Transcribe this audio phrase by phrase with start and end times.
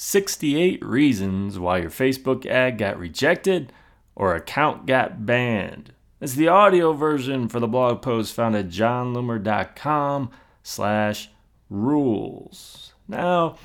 [0.00, 3.72] 68 Reasons Why Your Facebook Ad Got Rejected
[4.14, 5.92] or Account Got Banned.
[6.20, 10.30] It's the audio version for the blog post found at jonloomer.com
[10.62, 11.30] slash
[11.68, 12.92] rules.
[13.08, 13.56] Now,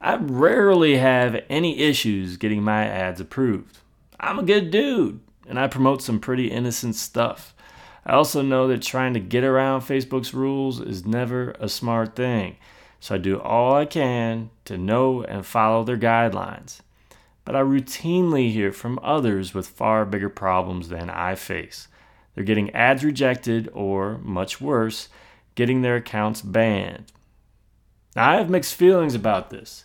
[0.00, 3.78] I rarely have any issues getting my ads approved.
[4.20, 5.18] I'm a good dude,
[5.48, 7.52] and I promote some pretty innocent stuff.
[8.06, 12.58] I also know that trying to get around Facebook's rules is never a smart thing
[13.00, 16.80] so I do all I can to know and follow their guidelines.
[17.44, 21.88] But I routinely hear from others with far bigger problems than I face.
[22.34, 25.08] They're getting ads rejected, or, much worse,
[25.54, 27.10] getting their accounts banned.
[28.14, 29.84] Now, I have mixed feelings about this.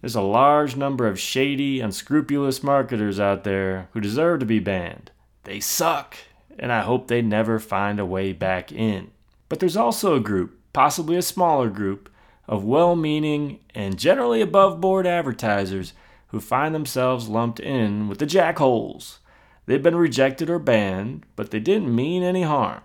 [0.00, 5.10] There's a large number of shady, unscrupulous marketers out there who deserve to be banned.
[5.44, 6.16] They suck,
[6.58, 9.10] and I hope they never find a way back in.
[9.48, 12.08] But there's also a group, possibly a smaller group,
[12.50, 15.92] of well meaning and generally above board advertisers
[16.26, 19.18] who find themselves lumped in with the jackholes.
[19.66, 22.82] They've been rejected or banned, but they didn't mean any harm,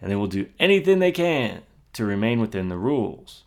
[0.00, 1.62] and they will do anything they can
[1.94, 3.42] to remain within the rules.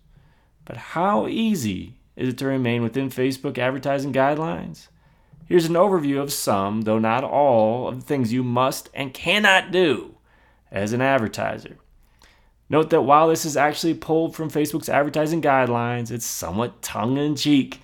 [0.66, 4.90] But how easy is it to remain within Facebook advertising guidelines?
[5.46, 9.72] Here's an overview of some, though not all, of the things you must and cannot
[9.72, 10.18] do
[10.70, 11.78] as an advertiser.
[12.70, 17.36] Note that while this is actually pulled from Facebook's advertising guidelines, it's somewhat tongue in
[17.36, 17.82] cheek.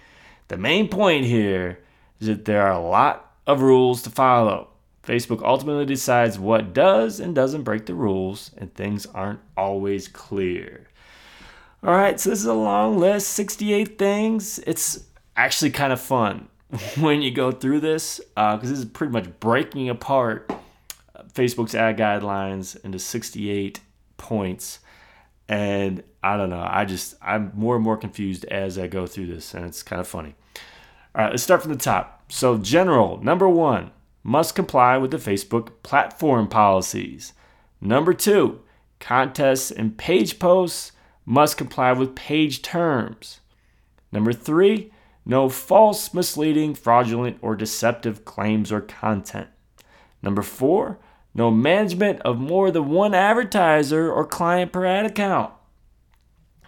[0.48, 1.80] The main point here
[2.20, 4.70] is that there are a lot of rules to follow.
[5.04, 10.88] Facebook ultimately decides what does and doesn't break the rules, and things aren't always clear.
[11.84, 14.60] All right, so this is a long list 68 things.
[14.60, 15.04] It's
[15.36, 16.48] actually kind of fun
[17.00, 20.52] when you go through this because uh, this is pretty much breaking apart
[21.34, 23.82] Facebook's ad guidelines into 68
[24.18, 24.80] points.
[25.48, 26.66] And I don't know.
[26.68, 30.00] I just, I'm more and more confused as I go through this, and it's kind
[30.00, 30.36] of funny.
[31.14, 32.32] All right, let's start from the top.
[32.32, 33.92] So, general, number one,
[34.24, 37.34] must comply with the Facebook platform policies.
[37.80, 38.62] Number two,
[39.00, 40.94] contests and page posts
[41.26, 43.40] must comply with page terms.
[44.12, 44.92] Number three,
[45.26, 49.50] no false, misleading, fraudulent, or deceptive claims or content.
[50.22, 51.00] Number four,
[51.36, 55.54] no management of more than one advertiser or client per ad account.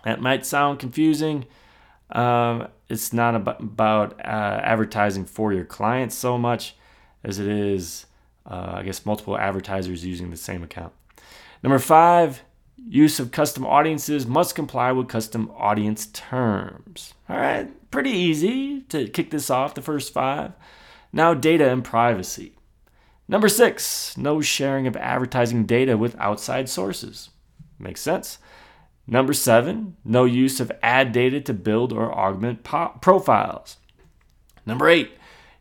[0.03, 1.45] That might sound confusing.
[2.11, 6.75] Um, it's not about, uh, advertising for your clients so much
[7.23, 8.05] as it is,
[8.45, 10.93] uh, I guess, multiple advertisers using the same account.
[11.63, 12.43] Number five,
[12.77, 17.13] use of custom audiences must comply with custom audience terms.
[17.29, 20.53] All right, pretty easy to kick this off, the first five.
[21.11, 22.56] Now, data and privacy.
[23.27, 27.29] Number six, no sharing of advertising data with outside sources.
[27.77, 28.39] Makes sense.
[29.05, 33.77] Number seven, no use of ad data to build or augment po- profiles.
[34.65, 35.11] Number eight,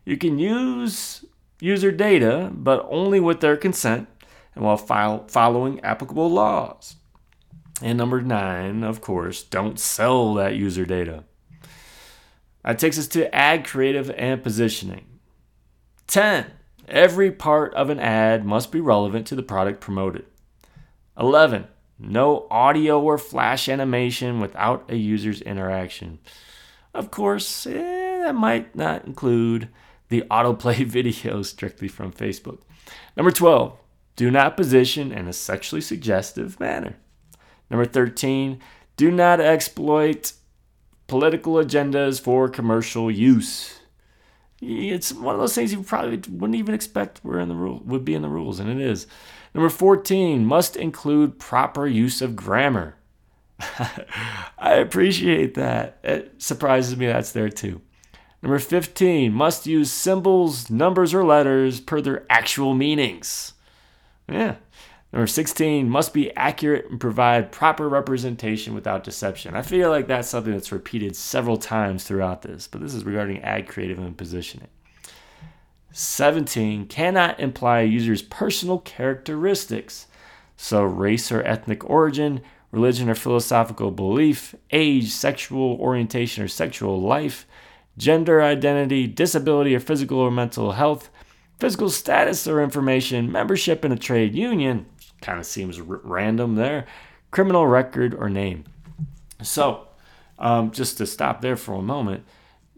[0.05, 1.25] you can use
[1.59, 4.07] user data, but only with their consent
[4.55, 6.95] and while file- following applicable laws.
[7.81, 11.23] And number nine, of course, don't sell that user data.
[12.63, 15.05] That takes us to ad creative and positioning.
[16.07, 16.47] 10.
[16.87, 20.25] Every part of an ad must be relevant to the product promoted.
[21.19, 21.67] 11.
[21.99, 26.19] No audio or flash animation without a user's interaction.
[26.93, 29.69] Of course, eh, that might not include
[30.09, 32.59] the autoplay video strictly from Facebook.
[33.15, 33.77] Number 12.
[34.15, 36.95] Do not position in a sexually suggestive manner.
[37.69, 38.59] Number 13.
[38.95, 40.33] Do not exploit
[41.07, 43.79] political agendas for commercial use
[44.61, 48.03] it's one of those things you probably wouldn't even expect were in the rule would
[48.03, 49.07] be in the rules, and it is.
[49.53, 52.95] Number 14 must include proper use of grammar.
[54.57, 55.99] I appreciate that.
[56.03, 57.81] It surprises me that's there too.
[58.41, 63.53] Number 15 must use symbols, numbers, or letters per their actual meanings.
[64.29, 64.55] Yeah,
[65.13, 69.55] Number 16 must be accurate and provide proper representation without deception.
[69.55, 73.41] I feel like that's something that's repeated several times throughout this, but this is regarding
[73.41, 74.67] ad creative and positioning.
[75.93, 80.07] 17 cannot imply a user's personal characteristics,
[80.57, 82.41] so race or ethnic origin,
[82.71, 87.47] religion or philosophical belief, age, sexual orientation or sexual life,
[87.97, 91.09] gender identity, disability or physical or mental health,
[91.59, 94.85] physical status or information, membership in a trade union,
[95.21, 96.85] kind of seems r- random there.
[97.31, 98.65] Criminal record or name.
[99.41, 99.87] So,
[100.39, 102.23] um, just to stop there for a moment,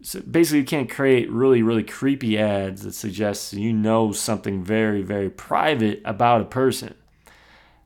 [0.01, 5.01] so basically, you can't create really, really creepy ads that suggest you know something very,
[5.01, 6.95] very private about a person.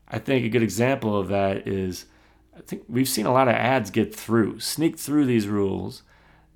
[0.08, 2.06] I think a good example of that is
[2.56, 6.02] I think we've seen a lot of ads get through, sneak through these rules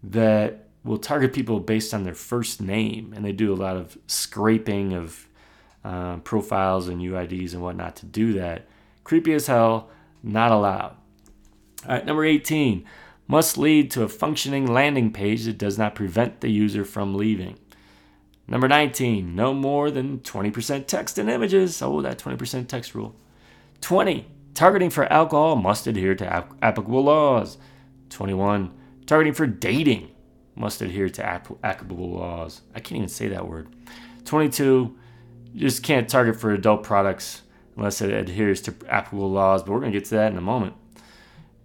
[0.03, 3.99] that will target people based on their first name, and they do a lot of
[4.07, 5.27] scraping of
[5.85, 8.67] uh, profiles and UIDs and whatnot to do that.
[9.05, 9.91] Creepy as hell,
[10.23, 10.97] not allowed.
[11.87, 12.85] All right, number 18
[13.27, 17.59] must lead to a functioning landing page that does not prevent the user from leaving.
[18.47, 21.83] Number 19, no more than 20% text and images.
[21.83, 23.15] Oh, that 20% text rule.
[23.83, 27.59] 20, targeting for alcohol must adhere to ap- applicable laws.
[28.09, 28.73] 21,
[29.07, 30.11] targeting for dating
[30.57, 32.63] must adhere to ap- applicable laws.
[32.75, 33.69] I can't even say that word.
[34.25, 34.97] 22,
[35.59, 37.43] just can't target for adult products
[37.77, 40.43] unless it adheres to applicable laws, but we're going to get to that in a
[40.43, 40.75] moment.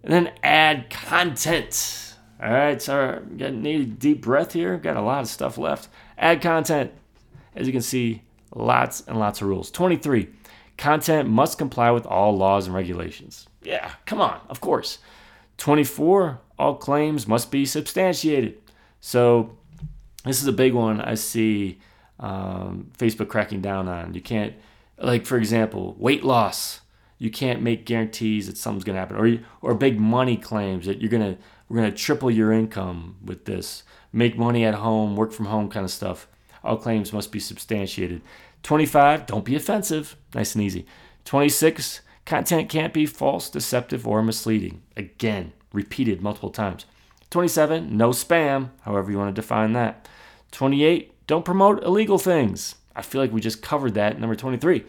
[0.03, 2.15] And then ad content.
[2.41, 4.77] All right, so getting need a deep breath here.
[4.77, 5.89] Got a lot of stuff left.
[6.17, 6.91] Ad content.
[7.55, 8.21] As you can see,
[8.53, 9.71] lots and lots of rules.
[9.71, 10.29] 23.
[10.77, 13.47] Content must comply with all laws and regulations.
[13.61, 14.99] Yeah, come on, of course.
[15.57, 16.39] 24.
[16.59, 18.57] All claims must be substantiated.
[18.99, 19.57] So,
[20.25, 21.79] this is a big one I see
[22.23, 24.13] um, Facebook cracking down on.
[24.13, 24.55] You can't,
[24.97, 26.79] like, for example, weight loss.
[27.19, 29.17] You can't make guarantees that something's to happen.
[29.17, 31.37] Or or big money claims that you're to
[31.69, 33.83] we're to triple your income with this.
[34.11, 36.27] Make money at home work from home kind of stuff.
[36.63, 38.21] All claims must be substantiated.
[38.63, 40.15] 25 don't be offensive.
[40.33, 40.85] Nice and easy.
[41.25, 44.81] 26 content can't be false deceptive or misleading.
[44.95, 46.85] Again repeated multiple times.
[47.31, 50.07] 27 no spam however you want to define that.
[50.51, 54.83] 28 don't promote illegal things i feel like we just covered that number 23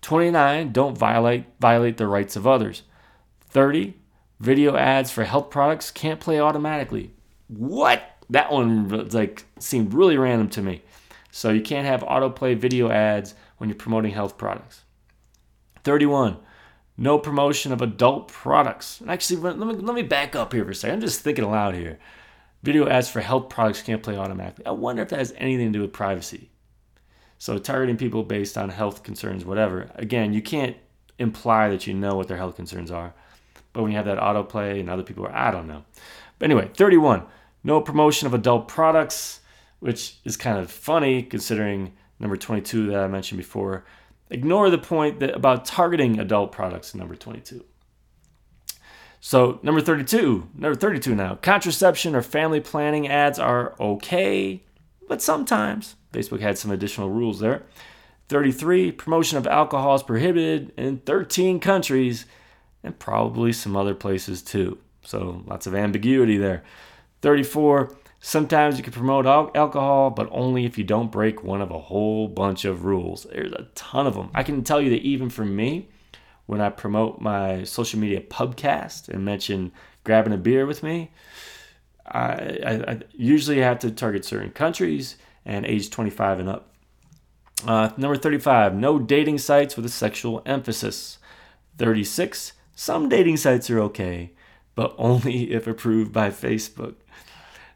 [0.00, 2.82] 29, don't violate violate the rights of others.
[3.50, 3.94] 30,
[4.40, 7.12] video ads for health products can't play automatically.
[7.48, 8.02] What?
[8.30, 10.82] That one like seemed really random to me.
[11.30, 14.82] So you can't have autoplay video ads when you're promoting health products.
[15.84, 16.36] 31,
[16.96, 19.02] no promotion of adult products.
[19.06, 20.96] Actually, let me let me back up here for a second.
[20.96, 21.98] I'm just thinking aloud here.
[22.62, 24.66] Video ads for health products can't play automatically.
[24.66, 26.50] I wonder if that has anything to do with privacy.
[27.38, 29.90] So targeting people based on health concerns, whatever.
[29.94, 30.76] Again, you can't
[31.18, 33.14] imply that you know what their health concerns are.
[33.72, 35.84] But when you have that autoplay and other people are, I don't know.
[36.38, 37.24] But anyway, 31.
[37.62, 39.40] No promotion of adult products,
[39.78, 43.84] which is kind of funny considering number 22 that I mentioned before.
[44.30, 47.64] Ignore the point that about targeting adult products in number 22.
[49.20, 51.34] So, number 32, number 32 now.
[51.36, 54.62] Contraception or family planning ads are okay,
[55.08, 57.62] but sometimes Facebook had some additional rules there.
[58.28, 62.26] 33, promotion of alcohol is prohibited in 13 countries
[62.84, 64.78] and probably some other places too.
[65.02, 66.62] So lots of ambiguity there.
[67.22, 71.70] 34, sometimes you can promote al- alcohol, but only if you don't break one of
[71.70, 73.26] a whole bunch of rules.
[73.30, 74.30] There's a ton of them.
[74.34, 75.88] I can tell you that even for me,
[76.48, 79.70] when I promote my social media pubcast and mention
[80.02, 81.10] grabbing a beer with me,
[82.06, 86.72] I, I, I usually have to target certain countries and age 25 and up.
[87.66, 91.18] Uh, number 35, no dating sites with a sexual emphasis.
[91.76, 94.32] 36, some dating sites are okay,
[94.74, 96.94] but only if approved by Facebook.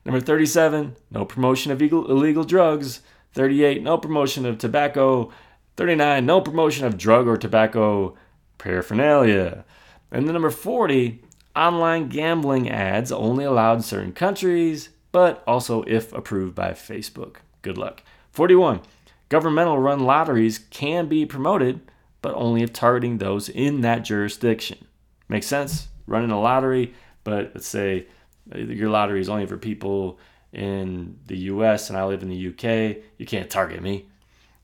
[0.06, 3.00] Number 37, no promotion of illegal, illegal drugs.
[3.34, 5.30] 38, no promotion of tobacco.
[5.76, 8.16] 39, no promotion of drug or tobacco
[8.62, 9.64] paraphernalia.
[10.10, 11.22] And the number 40,
[11.56, 17.36] online gambling ads only allowed in certain countries, but also if approved by Facebook.
[17.62, 18.02] Good luck.
[18.30, 18.80] 41.
[19.28, 21.80] Governmental run lotteries can be promoted,
[22.20, 24.86] but only if targeting those in that jurisdiction.
[25.28, 25.88] Makes sense?
[26.06, 28.06] Running a lottery, but let's say
[28.54, 30.18] your lottery is only for people
[30.52, 33.02] in the US and I live in the UK.
[33.18, 34.06] You can't target me.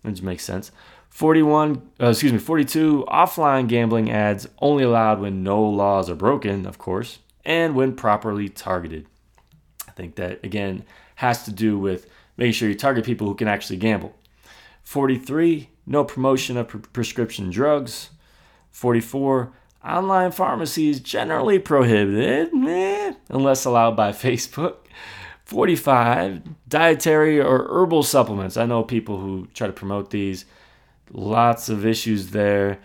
[0.05, 0.71] It just makes sense.
[1.11, 6.67] 41, uh, excuse me, 42, offline gambling ads only allowed when no laws are broken,
[6.67, 9.07] of course, and when properly targeted.
[9.89, 10.85] I think that, again,
[11.17, 14.15] has to do with making sure you target people who can actually gamble.
[14.85, 18.11] 43, no promotion of pre- prescription drugs.
[18.71, 19.53] 44,
[19.85, 24.77] online pharmacies generally prohibited, eh, unless allowed by Facebook.
[25.45, 28.57] 45, dietary or herbal supplements.
[28.57, 30.45] I know people who try to promote these.
[31.11, 32.79] Lots of issues there.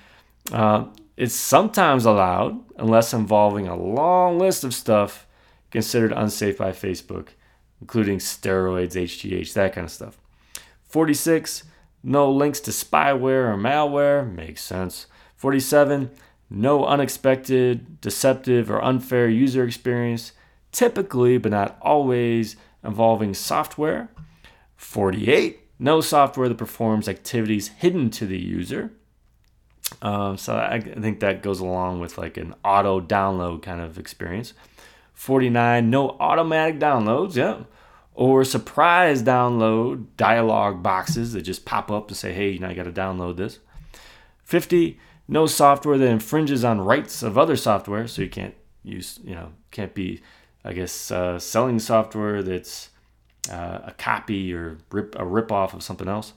[0.52, 5.28] Uh, it's sometimes allowed, unless involving a long list of stuff
[5.72, 7.30] considered unsafe by Facebook
[7.84, 10.18] including steroids, HGH, that kind of stuff.
[10.88, 11.64] 46,
[12.02, 15.08] no links to spyware or malware, makes sense.
[15.36, 16.10] 47,
[16.50, 20.32] no unexpected, deceptive, or unfair user experience,
[20.72, 24.08] typically but not always involving software.
[24.78, 28.92] 48, no software that performs activities hidden to the user.
[30.02, 34.54] Um, so I, think that goes along with like an auto download kind of experience.
[35.14, 37.64] 49, no automatic downloads, yeah,
[38.14, 42.76] or surprise download dialog boxes that just pop up and say, hey, you know, you
[42.76, 43.60] got to download this.
[44.44, 48.08] 50, no software that infringes on rights of other software.
[48.08, 50.22] So you can't use, you know, can't be,
[50.64, 52.90] I guess, uh, selling software that's
[53.52, 56.34] uh, a copy or rip, a rip off of something else.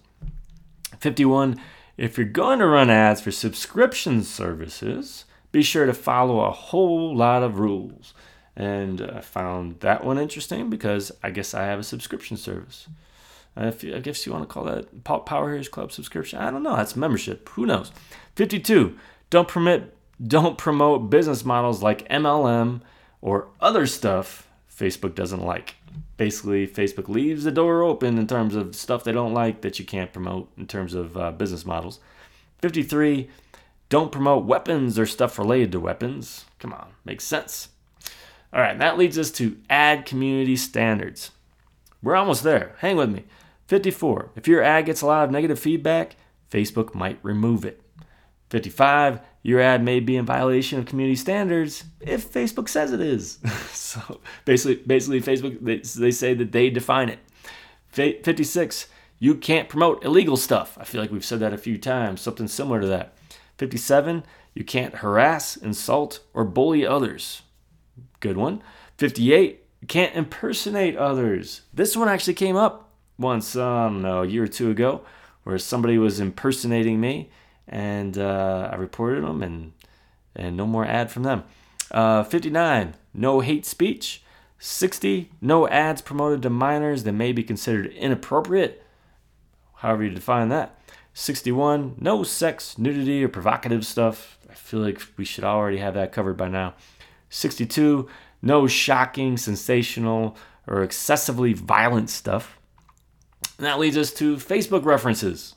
[0.98, 1.60] 51,
[1.96, 7.14] if you're going to run ads for subscription services, be sure to follow a whole
[7.16, 8.14] lot of rules.
[8.56, 12.88] And I found that one interesting because I guess I have a subscription service.
[13.56, 16.38] If you, I guess you want to call that Power Hitters Club subscription.
[16.38, 16.76] I don't know.
[16.76, 17.48] That's membership.
[17.50, 17.90] Who knows?
[18.34, 18.98] 52.
[19.30, 22.80] Don't permit don't promote business models like MLM
[23.20, 25.75] or other stuff Facebook doesn't like.
[26.16, 29.84] Basically, Facebook leaves the door open in terms of stuff they don't like that you
[29.84, 32.00] can't promote in terms of uh, business models.
[32.62, 33.28] 53.
[33.88, 36.46] Don't promote weapons or stuff related to weapons.
[36.58, 37.68] Come on, makes sense.
[38.52, 41.30] All right, that leads us to ad community standards.
[42.02, 42.74] We're almost there.
[42.78, 43.24] Hang with me.
[43.66, 44.30] 54.
[44.36, 46.16] If your ad gets a lot of negative feedback,
[46.50, 47.82] Facebook might remove it.
[48.50, 49.20] 55.
[49.46, 53.38] Your ad may be in violation of community standards if Facebook says it is.
[53.70, 57.20] so basically, basically Facebook they, they say that they define it.
[57.90, 58.88] 56.
[59.20, 60.76] You can't promote illegal stuff.
[60.80, 63.16] I feel like we've said that a few times, something similar to that.
[63.58, 64.24] 57.
[64.52, 67.42] You can't harass, insult, or bully others.
[68.18, 68.64] Good one.
[68.98, 69.64] 58.
[69.80, 71.60] You can't impersonate others.
[71.72, 75.02] This one actually came up once, um, I don't know, a year or two ago,
[75.44, 77.30] where somebody was impersonating me,
[77.68, 79.72] and uh, I reported them, and
[80.34, 81.44] and no more ad from them.
[81.90, 82.94] Uh, 59.
[83.14, 84.22] No hate speech.
[84.58, 85.30] 60.
[85.40, 88.82] No ads promoted to minors that may be considered inappropriate.
[89.76, 90.78] However you define that.
[91.14, 91.96] 61.
[91.98, 94.38] No sex, nudity, or provocative stuff.
[94.50, 96.74] I feel like we should already have that covered by now.
[97.30, 98.08] 62,
[98.42, 102.58] no shocking, sensational, or excessively violent stuff.
[103.58, 105.54] And that leads us to Facebook references.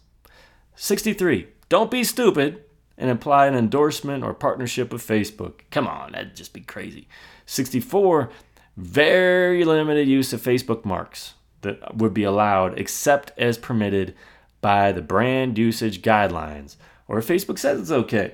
[0.75, 2.63] 63, don't be stupid
[2.97, 5.61] and imply an endorsement or partnership with Facebook.
[5.71, 7.07] Come on, that'd just be crazy.
[7.45, 8.29] 64,
[8.75, 14.13] very limited use of Facebook marks that would be allowed except as permitted
[14.61, 16.75] by the brand usage guidelines
[17.07, 18.33] or if Facebook says it's okay.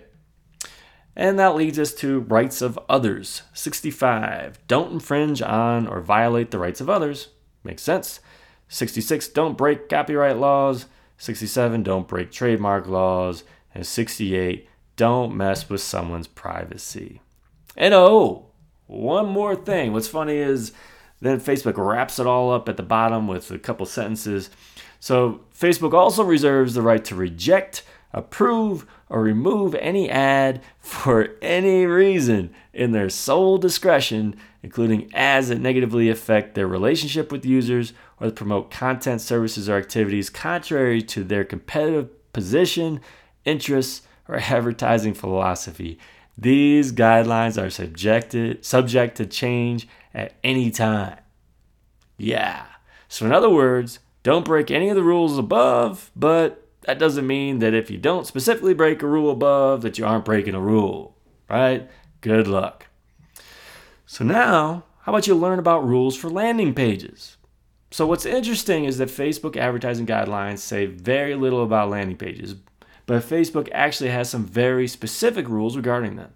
[1.16, 3.44] And that leads us to rights of others.
[3.54, 4.60] 65.
[4.68, 7.30] Don't infringe on or violate the rights of others.
[7.64, 8.20] Makes sense.
[8.68, 9.30] 66.
[9.30, 10.88] Don't break copyright laws.
[11.18, 11.84] 67.
[11.84, 13.44] Don't break trademark laws.
[13.74, 14.68] And 68.
[14.96, 17.22] Don't mess with someone's privacy.
[17.76, 18.48] And oh,
[18.88, 19.92] one more thing.
[19.92, 20.72] What's funny is
[21.20, 24.50] then Facebook wraps it all up at the bottom with a couple sentences.
[25.00, 27.84] So Facebook also reserves the right to reject
[28.16, 35.60] approve, or remove any ad for any reason in their sole discretion, including ads that
[35.60, 41.44] negatively affect their relationship with users or promote content, services, or activities contrary to their
[41.44, 43.02] competitive position,
[43.44, 46.00] interests, or advertising philosophy.
[46.38, 51.18] These guidelines are subjected, subject to change at any time.
[52.18, 52.66] Yeah.
[53.08, 57.60] So, in other words, don't break any of the rules above, but that doesn't mean
[57.60, 61.16] that if you don't specifically break a rule above, that you aren't breaking a rule,
[61.50, 61.90] right?
[62.22, 62.88] Good luck.
[64.06, 67.38] So now, how about you learn about rules for landing pages?
[67.96, 72.56] So what's interesting is that Facebook advertising guidelines say very little about landing pages,
[73.06, 76.34] but Facebook actually has some very specific rules regarding them.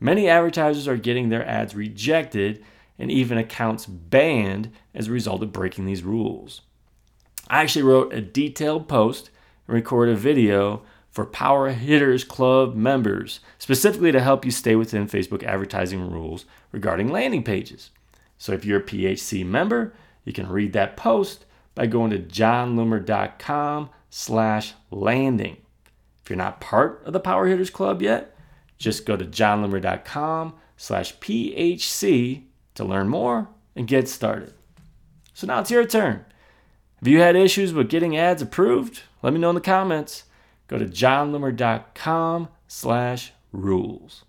[0.00, 2.64] Many advertisers are getting their ads rejected
[2.98, 6.62] and even accounts banned as a result of breaking these rules.
[7.48, 9.28] I actually wrote a detailed post
[9.66, 15.06] and recorded a video for Power Hitters Club members, specifically to help you stay within
[15.06, 17.90] Facebook advertising rules regarding landing pages.
[18.38, 19.92] So if you're a PHC member,
[20.24, 21.44] you can read that post
[21.74, 25.56] by going to jonloomer.com slash landing.
[26.22, 28.36] If you're not part of the Power Hitters Club yet,
[28.78, 32.44] just go to jonloomer.com slash PHC
[32.74, 34.54] to learn more and get started.
[35.34, 36.24] So now it's your turn.
[36.98, 39.02] Have you had issues with getting ads approved?
[39.22, 40.24] Let me know in the comments.
[40.66, 44.24] Go to jonloomer.com slash rules.